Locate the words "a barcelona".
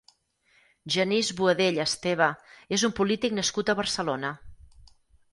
3.69-4.33